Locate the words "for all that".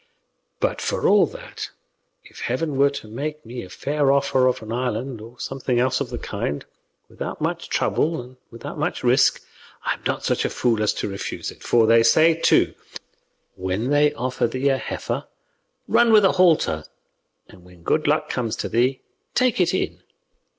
0.81-1.69